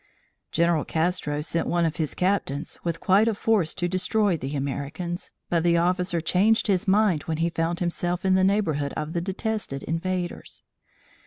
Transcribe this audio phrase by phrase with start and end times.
[0.51, 5.31] General Castro sent one of his captains, with quite a force to destroy the Americans,
[5.47, 9.21] but the officer changed his mind when he found himself in the neighborhood of the
[9.21, 10.63] detested invaders.